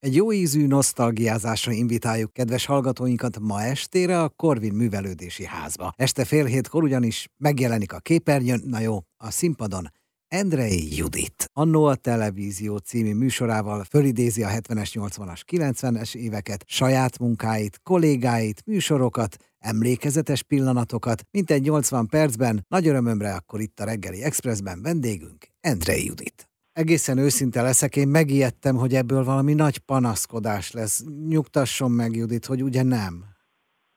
Egy 0.00 0.14
jó 0.14 0.32
ízű 0.32 0.66
nosztalgiázásra 0.66 1.72
invitáljuk 1.72 2.32
kedves 2.32 2.64
hallgatóinkat 2.64 3.38
ma 3.38 3.62
estére 3.62 4.22
a 4.22 4.28
Korvin 4.28 4.72
Művelődési 4.72 5.44
Házba. 5.44 5.92
Este 5.96 6.24
fél 6.24 6.44
hétkor 6.44 6.82
ugyanis 6.82 7.28
megjelenik 7.36 7.92
a 7.92 7.98
képernyőn, 7.98 8.62
na 8.64 8.80
jó, 8.80 8.98
a 9.16 9.30
színpadon 9.30 9.90
Endrei 10.28 10.96
Judit. 10.96 11.50
Annó 11.52 11.84
a 11.84 11.94
Televízió 11.94 12.76
című 12.76 13.14
műsorával 13.14 13.84
fölidézi 13.84 14.42
a 14.42 14.48
70-es, 14.48 14.90
80-as, 14.94 15.40
90-es 15.52 16.14
éveket, 16.14 16.64
saját 16.66 17.18
munkáit, 17.18 17.80
kollégáit, 17.82 18.62
műsorokat, 18.66 19.36
emlékezetes 19.58 20.42
pillanatokat, 20.42 21.22
mintegy 21.30 21.62
80 21.62 22.06
percben, 22.06 22.64
nagy 22.68 22.86
örömömre 22.86 23.34
akkor 23.34 23.60
itt 23.60 23.80
a 23.80 23.84
reggeli 23.84 24.22
Expressben 24.22 24.82
vendégünk 24.82 25.46
Endrei 25.60 26.04
Judit 26.04 26.48
egészen 26.78 27.18
őszinte 27.18 27.62
leszek, 27.62 27.96
én 27.96 28.08
megijedtem, 28.08 28.76
hogy 28.76 28.92
ebből 28.94 29.24
valami 29.24 29.54
nagy 29.54 29.78
panaszkodás 29.78 30.72
lesz. 30.72 31.04
Nyugtasson 31.28 31.90
meg, 31.90 32.10
Judit, 32.16 32.44
hogy 32.44 32.62
ugye 32.62 32.82
nem. 32.82 33.12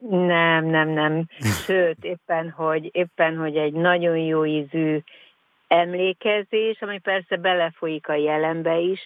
Nem, 0.09 0.66
nem, 0.66 0.90
nem. 0.90 1.26
Sőt, 1.66 2.04
éppen, 2.04 2.49
hogy, 2.49 2.90
éppen, 2.91 3.38
hogy 3.38 3.55
egy 3.55 3.73
nagyon 3.73 4.17
jó 4.17 4.45
ízű 4.45 4.99
emlékezés, 5.67 6.81
ami 6.81 6.99
persze 6.99 7.35
belefolyik 7.38 8.07
a 8.07 8.13
jelenbe 8.13 8.80
is, 8.80 8.99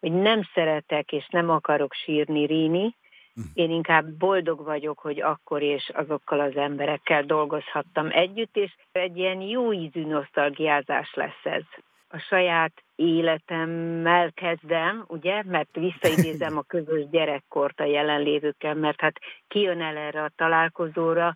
hogy 0.00 0.12
nem 0.12 0.40
szeretek 0.54 1.12
és 1.12 1.28
nem 1.30 1.50
akarok 1.50 1.92
sírni, 1.92 2.46
ríni, 2.46 2.96
én 3.54 3.70
inkább 3.70 4.06
boldog 4.06 4.64
vagyok, 4.64 4.98
hogy 4.98 5.20
akkor 5.20 5.62
és 5.62 5.90
azokkal 5.94 6.40
az 6.40 6.56
emberekkel 6.56 7.22
dolgozhattam 7.22 8.08
együtt, 8.10 8.56
és 8.56 8.74
egy 8.92 9.16
ilyen 9.16 9.40
jó 9.40 9.72
ízű 9.72 10.06
nosztalgiázás 10.06 11.14
lesz 11.14 11.44
ez 11.44 11.62
a 12.12 12.18
saját 12.18 12.72
életemmel 12.94 14.32
kezdem, 14.32 15.04
ugye, 15.08 15.42
mert 15.46 15.68
visszaidézem 15.72 16.56
a 16.56 16.62
közös 16.62 17.08
gyerekkort 17.10 17.80
a 17.80 17.84
jelenlévőkkel, 17.84 18.74
mert 18.74 19.00
hát 19.00 19.18
kijön 19.48 19.80
el 19.80 19.96
erre 19.96 20.22
a 20.22 20.32
találkozóra, 20.36 21.34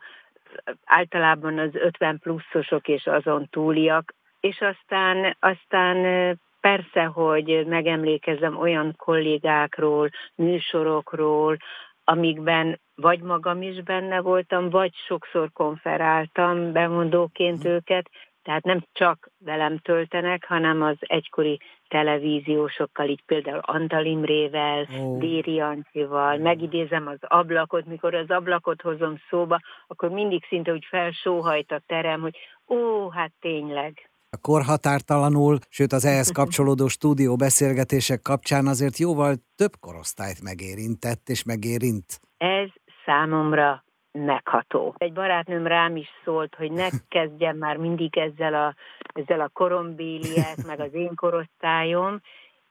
általában 0.85 1.59
az 1.59 1.75
50 1.75 2.19
pluszosok 2.19 2.89
és 2.89 3.07
azon 3.07 3.49
túliak, 3.51 4.15
és 4.41 4.61
aztán, 4.61 5.37
aztán 5.41 6.39
persze, 6.61 7.05
hogy 7.05 7.67
megemlékezem 7.67 8.59
olyan 8.59 8.95
kollégákról, 8.97 10.11
műsorokról, 10.35 11.57
amikben 12.05 12.81
vagy 12.95 13.21
magam 13.21 13.63
is 13.63 13.83
benne 13.83 14.21
voltam, 14.21 14.71
vagy 14.71 14.95
sokszor 15.07 15.53
konferáltam 15.53 16.73
bemondóként 16.73 17.65
őket, 17.65 18.11
tehát 18.47 18.65
nem 18.65 18.85
csak 18.93 19.31
velem 19.39 19.79
töltenek, 19.79 20.45
hanem 20.49 20.83
az 20.83 20.97
egykori 21.01 21.59
televíziósokkal, 21.89 23.09
így 23.09 23.23
például 23.27 23.59
Antal 23.59 24.05
Imrével, 24.05 24.87
oh. 24.99 25.19
Déri 25.19 25.61
Ancsival, 25.61 26.37
megidézem 26.37 27.07
az 27.07 27.19
ablakot, 27.21 27.87
mikor 27.87 28.15
az 28.15 28.31
ablakot 28.31 28.81
hozom 28.81 29.15
szóba, 29.31 29.61
akkor 29.87 30.11
mindig 30.11 30.45
szinte 30.49 30.73
úgy 30.73 30.85
felsóhajt 30.89 31.73
a 31.73 31.83
terem, 31.87 32.21
hogy 32.21 32.37
ó, 32.69 33.09
hát 33.11 33.33
tényleg. 33.41 34.11
A 34.31 34.39
korhatártalanul, 34.41 35.59
sőt 35.69 35.93
az 35.93 36.05
ehhez 36.05 36.31
kapcsolódó 36.31 36.89
stúdió 36.97 37.37
beszélgetések 37.37 38.23
kapcsán 38.23 38.67
azért 38.67 38.99
jóval 38.99 39.35
több 39.57 39.73
korosztályt 39.81 40.43
megérintett 40.43 41.29
és 41.29 41.45
megérint. 41.45 42.21
Ez 42.37 42.69
számomra 43.05 43.85
megható. 44.17 44.95
Egy 44.99 45.13
barátnőm 45.13 45.67
rám 45.67 45.97
is 45.97 46.09
szólt, 46.25 46.55
hogy 46.55 46.73
ne 46.73 46.89
kezdjem 47.09 47.57
már 47.57 47.77
mindig 47.77 48.17
ezzel 48.19 48.55
a, 48.55 48.75
ezzel 49.13 49.41
a 49.41 49.51
korombéliek, 49.53 50.57
meg 50.67 50.81
az 50.81 50.95
én 50.95 51.15
korosztályom, 51.15 52.21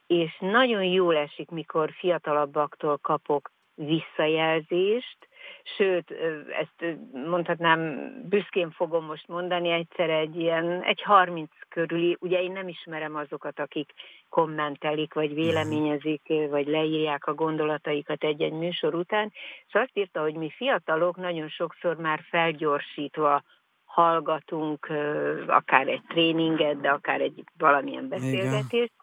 és 0.08 0.38
nagyon 0.40 0.84
jól 0.84 1.16
esik, 1.16 1.50
mikor 1.50 1.92
fiatalabbaktól 1.92 2.98
kapok 2.98 3.52
visszajelzést, 3.76 5.18
sőt, 5.78 6.12
ezt 6.60 6.98
mondhatnám, 7.12 8.12
büszkén 8.30 8.72
fogom 8.72 9.06
most 9.06 9.28
mondani, 9.28 9.70
egyszer 9.70 10.10
egy 10.10 10.36
ilyen, 10.36 10.82
egy 10.82 11.02
30 11.02 11.50
körüli, 11.70 12.18
ugye 12.20 12.42
én 12.42 12.52
nem 12.52 12.68
ismerem 12.68 13.16
azokat, 13.16 13.60
akik 13.60 13.92
kommentelik, 14.30 15.14
vagy 15.14 15.30
mhm. 15.30 15.40
véleményezik, 15.40 16.22
vagy 16.50 16.68
leírják 16.68 17.26
a 17.26 17.34
gondolataikat 17.34 18.24
egy-egy 18.24 18.54
műsor 18.54 18.96
után, 18.96 19.32
és 19.68 19.74
azt 19.74 19.92
írta, 19.94 20.22
hogy 20.22 20.36
mi 20.36 20.50
fiatalok 20.50 21.16
nagyon 21.16 21.50
sokszor 21.50 21.96
már 21.96 22.20
felgyorsítva 22.30 23.44
hallgatunk 23.86 24.88
akár 25.48 25.88
egy 25.88 26.02
tréninget, 26.08 26.82
de 26.82 26.90
akár 26.90 27.22
egy 27.22 27.44
valamilyen 27.58 28.08
beszélgetést, 28.08 28.94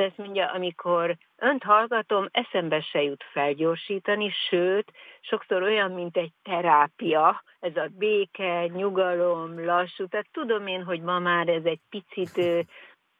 de 0.00 0.06
ezt 0.06 0.18
mondja, 0.18 0.46
amikor 0.46 1.16
önt 1.36 1.62
hallgatom, 1.62 2.28
eszembe 2.30 2.80
se 2.80 3.02
jut 3.02 3.24
felgyorsítani, 3.32 4.30
sőt, 4.48 4.92
sokszor 5.20 5.62
olyan, 5.62 5.90
mint 5.90 6.16
egy 6.16 6.32
terápia, 6.42 7.42
ez 7.60 7.76
a 7.76 7.88
béke, 7.98 8.66
nyugalom, 8.66 9.64
lassú, 9.64 10.06
tehát 10.06 10.26
tudom 10.32 10.66
én, 10.66 10.84
hogy 10.84 11.00
ma 11.00 11.18
már 11.18 11.48
ez 11.48 11.64
egy 11.64 11.80
picit 11.90 12.66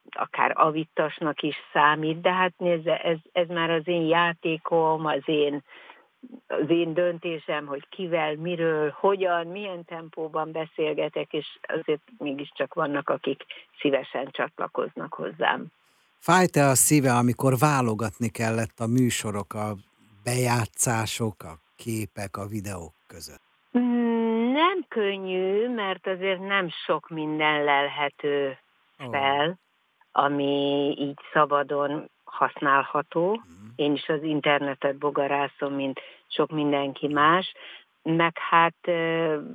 akár 0.09 0.51
avittasnak 0.55 1.41
is 1.41 1.55
számít, 1.73 2.21
de 2.21 2.33
hát 2.33 2.53
nézze, 2.57 2.97
ez, 2.97 3.17
ez 3.31 3.47
már 3.47 3.69
az 3.69 3.87
én 3.87 4.07
játékom, 4.07 5.05
az 5.05 5.23
én, 5.25 5.63
az 6.47 6.69
én 6.69 6.93
döntésem, 6.93 7.65
hogy 7.65 7.89
kivel, 7.89 8.35
miről, 8.35 8.95
hogyan, 8.99 9.47
milyen 9.47 9.85
tempóban 9.85 10.51
beszélgetek, 10.51 11.33
és 11.33 11.47
azért 11.61 12.01
mégiscsak 12.17 12.73
vannak, 12.73 13.09
akik 13.09 13.43
szívesen 13.79 14.27
csatlakoznak 14.31 15.13
hozzám. 15.13 15.71
Fájt-e 16.23 16.65
a 16.67 16.75
szíve, 16.75 17.11
amikor 17.11 17.53
válogatni 17.59 18.29
kellett 18.29 18.79
a 18.79 18.87
műsorok, 18.87 19.53
a 19.53 19.75
bejátszások, 20.23 21.43
a 21.43 21.53
képek, 21.75 22.37
a 22.37 22.45
videók 22.45 22.93
között? 23.07 23.41
Mm, 23.77 24.51
nem 24.51 24.85
könnyű, 24.87 25.69
mert 25.69 26.07
azért 26.07 26.39
nem 26.39 26.69
sok 26.85 27.09
minden 27.09 27.63
lelhető 27.63 28.57
fel, 29.11 29.47
oh. 29.47 29.55
ami 30.11 30.95
így 30.99 31.19
szabadon 31.33 32.09
használható. 32.23 33.31
Mm. 33.31 33.67
Én 33.75 33.93
is 33.93 34.07
az 34.07 34.23
internetet 34.23 34.97
bogarászom, 34.97 35.73
mint 35.73 35.99
sok 36.27 36.51
mindenki 36.51 37.07
más. 37.07 37.53
Meg 38.03 38.37
hát 38.49 38.75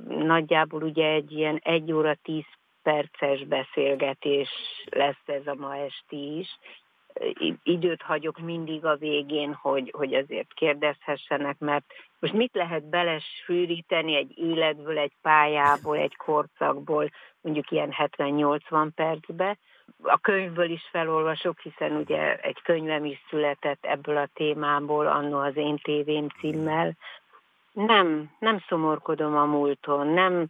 nagyjából 0.07 0.83
ugye 0.83 1.07
egy 1.07 1.31
ilyen 1.31 1.59
egy 1.63 1.91
óra 1.91 2.15
tíz 2.23 2.45
perces 2.87 3.43
beszélgetés 3.43 4.49
lesz 4.89 5.25
ez 5.25 5.47
a 5.47 5.55
ma 5.55 5.75
esti 5.75 6.37
is. 6.37 6.59
Időt 7.63 8.01
hagyok 8.01 8.39
mindig 8.39 8.85
a 8.85 8.95
végén, 8.95 9.53
hogy, 9.53 9.93
hogy 9.97 10.13
azért 10.13 10.53
kérdezhessenek, 10.53 11.59
mert 11.59 11.85
most 12.19 12.33
mit 12.33 12.53
lehet 12.53 12.89
belesűríteni 12.89 14.15
egy 14.15 14.37
életből, 14.37 14.97
egy 14.97 15.11
pályából, 15.21 15.97
egy 15.97 16.15
korszakból, 16.15 17.11
mondjuk 17.41 17.71
ilyen 17.71 17.93
70-80 17.97 18.89
percbe. 18.95 19.57
A 20.03 20.17
könyvből 20.17 20.69
is 20.69 20.87
felolvasok, 20.91 21.59
hiszen 21.59 21.91
ugye 21.95 22.35
egy 22.35 22.61
könyvem 22.61 23.05
is 23.05 23.25
született 23.29 23.85
ebből 23.85 24.17
a 24.17 24.29
témából, 24.33 25.07
annó 25.07 25.39
az 25.39 25.55
én 25.55 25.77
tévém 25.77 26.27
címmel. 26.39 26.93
Nem, 27.71 28.31
nem 28.39 28.63
szomorkodom 28.67 29.35
a 29.35 29.45
múlton, 29.45 30.07
nem, 30.07 30.47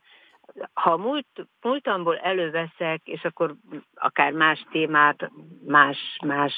ha 0.73 0.97
múlt, 0.97 1.47
múltamból 1.61 2.17
előveszek, 2.17 3.01
és 3.03 3.23
akkor 3.23 3.55
akár 3.95 4.31
más 4.31 4.65
témát, 4.71 5.31
más, 5.65 5.97
más 6.25 6.53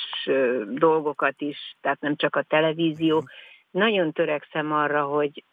dolgokat 0.69 1.41
is, 1.41 1.75
tehát 1.81 2.01
nem 2.01 2.15
csak 2.15 2.35
a 2.35 2.41
televízió, 2.41 3.17
mhm. 3.17 3.25
nagyon 3.71 4.11
törekszem 4.11 4.71
arra, 4.73 5.03
hogy, 5.03 5.43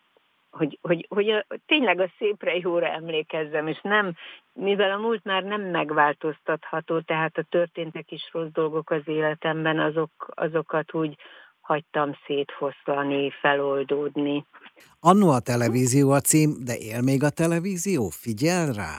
hogy, 0.51 0.79
hogy, 0.83 1.07
hogy 1.09 1.31
a, 1.31 1.45
tényleg 1.67 2.01
a 2.01 2.11
szépre, 2.19 2.57
jóra 2.57 2.87
emlékezzem, 2.87 3.67
és 3.67 3.81
nem, 3.83 4.13
mivel 4.53 4.91
a 4.91 4.99
múlt 4.99 5.25
már 5.25 5.43
nem 5.43 5.63
megváltoztatható, 5.63 7.01
tehát 7.01 7.39
a 7.39 7.47
történtek 7.49 8.11
is 8.11 8.29
rossz 8.33 8.51
dolgok 8.53 8.91
az 8.91 9.03
életemben, 9.09 9.79
azok, 9.79 10.11
azokat 10.35 10.95
úgy 10.95 11.17
hagytam 11.67 12.13
szétfoszlani, 12.27 13.31
feloldódni. 13.31 14.47
Annó 15.01 15.31
a 15.31 15.41
televízió 15.41 16.11
a 16.11 16.21
cím, 16.21 16.51
de 16.65 16.77
él 16.77 17.03
még 17.03 17.23
a 17.23 17.31
televízió? 17.31 18.09
Figyel 18.09 18.73
rá? 18.73 18.95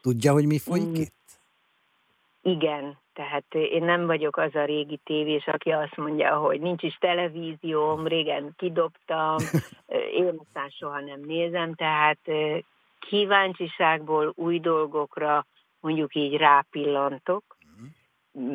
Tudja, 0.00 0.32
hogy 0.32 0.46
mi 0.46 0.58
folyik 0.58 0.88
mm. 0.88 0.94
itt? 0.94 1.28
Igen, 2.42 2.98
tehát 3.12 3.54
én 3.54 3.84
nem 3.84 4.06
vagyok 4.06 4.36
az 4.36 4.54
a 4.54 4.64
régi 4.64 5.00
tévés, 5.04 5.46
aki 5.46 5.70
azt 5.70 5.96
mondja, 5.96 6.36
hogy 6.36 6.60
nincs 6.60 6.82
is 6.82 6.96
televízióm, 7.00 8.06
régen 8.06 8.54
kidobtam, 8.56 9.36
én 10.20 10.40
aztán 10.46 10.68
soha 10.68 11.00
nem 11.00 11.20
nézem, 11.20 11.74
tehát 11.74 12.20
kíváncsiságból 12.98 14.32
új 14.36 14.60
dolgokra 14.60 15.46
mondjuk 15.80 16.14
így 16.14 16.36
rápillantok, 16.36 17.56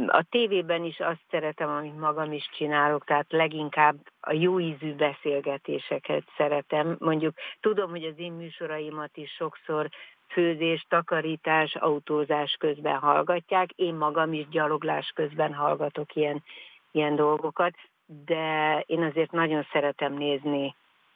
a 0.08 0.24
tévében 0.30 0.84
is 0.84 1.00
azt 1.00 1.24
szeretem, 1.30 1.70
amit 1.70 2.00
magam 2.00 2.32
is 2.32 2.50
csinálok, 2.58 3.06
tehát 3.06 3.26
leginkább 3.32 3.96
a 4.20 4.34
jó 4.34 4.60
ízű 4.60 4.94
beszélgetéseket 4.94 6.24
szeretem. 6.38 6.96
Mondjuk 7.00 7.34
tudom, 7.60 7.90
hogy 7.90 8.04
az 8.04 8.18
én 8.18 8.32
műsoraimat 8.32 9.18
is 9.18 9.32
sokszor 9.32 9.90
főzés, 10.28 10.86
takarítás, 10.90 11.76
autózás 11.76 12.56
közben 12.60 12.98
hallgatják. 12.98 13.72
Én 13.72 13.96
magam 13.96 14.34
is 14.34 14.48
gyaloglás 14.48 15.12
közben 15.16 15.54
hallgatok 15.54 16.16
ilyen, 16.16 16.44
ilyen 16.92 17.16
dolgokat. 17.16 17.74
de 18.26 18.84
én 18.86 19.04
azért 19.04 19.32
nagyon 19.32 19.68
szeretem 19.72 20.14
nézni 20.14 20.76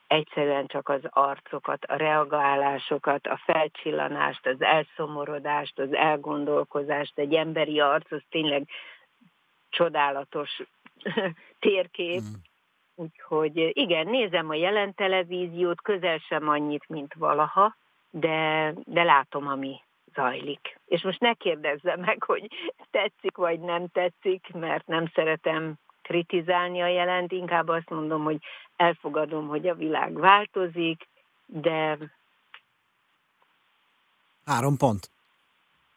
egyszerűen 0.09 0.67
csak 0.67 0.89
az 0.89 1.01
arcokat, 1.09 1.85
a 1.85 1.95
reagálásokat, 1.95 3.27
a 3.27 3.41
felcsillanást, 3.45 4.47
az 4.47 4.61
elszomorodást, 4.61 5.79
az 5.79 5.93
elgondolkozást. 5.93 7.17
Egy 7.17 7.33
emberi 7.33 7.79
arc 7.79 8.11
az 8.11 8.21
tényleg 8.29 8.67
csodálatos 9.69 10.61
térkép. 11.59 12.21
Mm. 12.21 12.33
Úgyhogy 12.95 13.71
igen, 13.77 14.07
nézem 14.07 14.49
a 14.49 14.53
jelen 14.53 14.93
televíziót, 14.93 15.81
közel 15.81 16.17
sem 16.17 16.49
annyit, 16.49 16.89
mint 16.89 17.13
valaha, 17.13 17.75
de, 18.09 18.73
de 18.85 19.03
látom, 19.03 19.47
ami 19.47 19.81
zajlik. 20.13 20.79
És 20.85 21.01
most 21.01 21.19
ne 21.19 21.33
kérdezze 21.33 21.95
meg, 21.95 22.23
hogy 22.23 22.47
tetszik 22.91 23.37
vagy 23.37 23.59
nem 23.59 23.87
tetszik, 23.87 24.47
mert 24.53 24.87
nem 24.87 25.07
szeretem 25.13 25.73
kritizálni 26.01 26.81
a 26.81 26.87
jelent, 26.87 27.31
inkább 27.31 27.67
azt 27.67 27.89
mondom, 27.89 28.23
hogy 28.23 28.37
elfogadom, 28.79 29.47
hogy 29.47 29.67
a 29.67 29.75
világ 29.75 30.13
változik, 30.13 31.07
de... 31.45 31.97
Három 34.45 34.77
pont. 34.77 35.09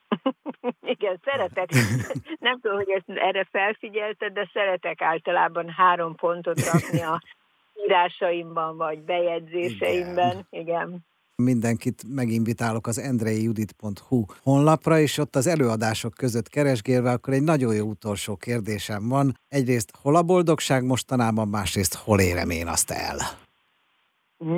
Igen, 0.95 1.21
szeretek. 1.25 1.71
Nem 2.47 2.61
tudom, 2.61 2.77
hogy 2.77 2.91
ezt 2.91 3.19
erre 3.19 3.45
felfigyelted, 3.45 4.33
de 4.33 4.51
szeretek 4.53 5.03
általában 5.03 5.71
három 5.71 6.15
pontot 6.15 6.61
rakni 6.61 7.01
a 7.03 7.23
írásaimban, 7.87 8.77
vagy 8.77 8.99
bejegyzéseimben. 8.99 10.47
Igen. 10.51 10.67
Igen 10.67 11.11
mindenkit 11.37 12.03
meginvitálok 12.09 12.87
az 12.87 12.99
endreijudit.hu 12.99 14.25
honlapra, 14.43 14.99
és 14.99 15.19
ott 15.19 15.37
az 15.37 15.47
előadások 15.47 16.15
között 16.15 16.49
keresgélve, 16.49 17.11
akkor 17.11 17.33
egy 17.35 17.43
nagyon 17.43 17.75
jó 17.75 17.87
utolsó 17.87 18.37
kérdésem 18.37 19.09
van. 19.09 19.33
Egyrészt 19.49 19.93
hol 20.03 20.17
a 20.17 20.23
boldogság 20.23 20.85
mostanában, 20.85 21.49
másrészt 21.49 21.95
hol 21.95 22.21
érem 22.21 22.51
én 22.51 22.67
azt 22.67 22.91
el? 22.91 23.17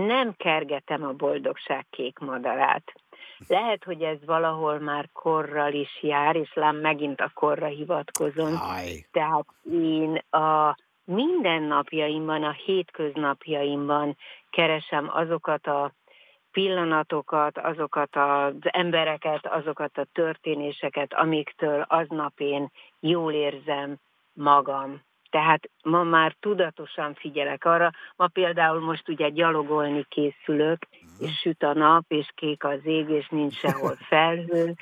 Nem 0.07 0.35
kergetem 0.37 1.03
a 1.05 1.13
boldogság 1.13 1.87
kék 1.91 2.19
madarát. 2.19 2.93
Lehet, 3.47 3.85
hogy 3.85 4.03
ez 4.03 4.19
valahol 4.27 4.79
már 4.79 5.09
korral 5.13 5.73
is 5.73 6.03
jár, 6.03 6.37
és 6.37 6.55
lám 6.55 6.77
megint 6.77 7.21
a 7.21 7.31
korra 7.35 7.67
hivatkozom. 7.67 8.53
Aj. 8.77 9.07
Tehát 9.13 9.47
én 9.73 10.23
a 10.31 10.77
mindennapjaimban, 11.05 12.43
a 12.43 12.53
hétköznapjaimban 12.65 14.17
keresem 14.51 15.11
azokat 15.13 15.67
a 15.67 15.93
pillanatokat, 16.55 17.59
azokat 17.59 18.17
az 18.17 18.55
embereket, 18.63 19.47
azokat 19.47 19.99
a 19.99 20.07
történéseket, 20.13 21.15
amiktől 21.15 21.85
aznap 21.89 22.41
én 22.41 22.71
jól 23.01 23.33
érzem 23.33 23.97
magam. 24.33 25.01
Tehát 25.31 25.71
ma 25.83 26.03
már 26.03 26.37
tudatosan 26.41 27.15
figyelek 27.15 27.65
arra, 27.65 27.91
ma 28.17 28.27
például 28.27 28.81
most 28.81 29.09
ugye 29.09 29.29
gyalogolni 29.29 30.05
készülök, 30.09 30.79
és 31.19 31.39
süt 31.41 31.63
a 31.63 31.73
nap, 31.73 32.05
és 32.09 32.29
kék 32.35 32.65
az 32.65 32.81
ég, 32.85 33.09
és 33.09 33.29
nincs 33.29 33.55
sehol 33.55 33.97
felhő, 34.11 34.75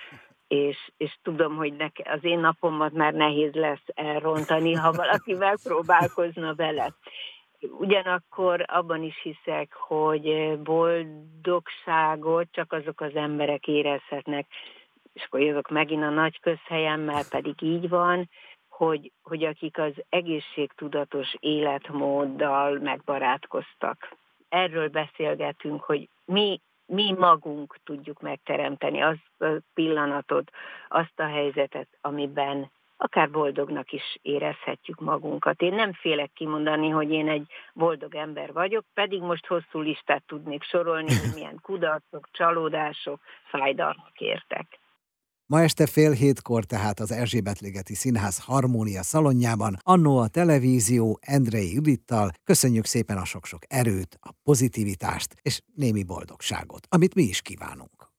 és, 0.48 0.76
és 0.96 1.16
tudom, 1.22 1.56
hogy 1.56 1.72
neke, 1.72 2.10
az 2.12 2.24
én 2.24 2.38
napomat 2.38 2.92
már 2.92 3.12
nehéz 3.12 3.52
lesz 3.52 3.86
elrontani, 3.94 4.72
ha 4.72 4.92
valaki 4.92 5.34
megpróbálkozna 5.48 6.54
vele. 6.54 6.94
Ugyanakkor 7.70 8.64
abban 8.66 9.02
is 9.02 9.20
hiszek, 9.22 9.72
hogy 9.72 10.58
boldogságot 10.58 12.48
csak 12.50 12.72
azok 12.72 13.00
az 13.00 13.14
emberek 13.14 13.66
érezhetnek, 13.66 14.46
és 15.12 15.24
akkor 15.24 15.40
jövök 15.40 15.70
megint 15.70 16.02
a 16.02 16.10
nagy 16.10 16.40
közhelyemmel, 16.40 17.22
pedig 17.30 17.62
így 17.62 17.88
van, 17.88 18.28
hogy, 18.68 19.12
hogy 19.22 19.44
akik 19.44 19.78
az 19.78 19.92
egészségtudatos 20.08 21.34
életmóddal 21.38 22.78
megbarátkoztak. 22.78 24.16
Erről 24.48 24.88
beszélgetünk, 24.88 25.82
hogy 25.82 26.08
mi, 26.24 26.60
mi 26.86 27.12
magunk 27.12 27.76
tudjuk 27.84 28.20
megteremteni 28.20 29.02
azt 29.02 29.40
a 29.40 29.46
pillanatot, 29.74 30.50
azt 30.88 31.20
a 31.20 31.26
helyzetet, 31.26 31.88
amiben 32.00 32.70
akár 33.02 33.30
boldognak 33.30 33.92
is 33.92 34.18
érezhetjük 34.22 35.00
magunkat. 35.00 35.60
Én 35.60 35.74
nem 35.74 35.92
félek 35.92 36.32
kimondani, 36.32 36.88
hogy 36.88 37.10
én 37.10 37.28
egy 37.28 37.46
boldog 37.72 38.14
ember 38.14 38.52
vagyok, 38.52 38.84
pedig 38.94 39.20
most 39.20 39.46
hosszú 39.46 39.80
listát 39.80 40.22
tudnék 40.26 40.62
sorolni, 40.62 41.14
hogy 41.16 41.34
milyen 41.34 41.58
kudarcok, 41.66 42.28
csalódások, 42.32 43.20
fájdalmak 43.50 44.18
értek. 44.18 44.80
Ma 45.46 45.60
este 45.60 45.86
fél 45.86 46.12
hétkor 46.12 46.64
tehát 46.64 46.98
az 47.00 47.12
Erzsébet-ligeti 47.12 47.94
Színház 47.94 48.44
Harmónia 48.44 49.02
szalonjában, 49.02 49.76
annó 49.82 50.18
a 50.18 50.28
televízió 50.28 51.18
Endrei 51.20 51.74
Judittal 51.74 52.30
köszönjük 52.44 52.84
szépen 52.84 53.16
a 53.16 53.24
sok-sok 53.24 53.62
erőt, 53.68 54.18
a 54.20 54.30
pozitivitást 54.42 55.34
és 55.42 55.60
némi 55.74 56.04
boldogságot, 56.04 56.86
amit 56.88 57.14
mi 57.14 57.22
is 57.22 57.42
kívánunk. 57.42 58.11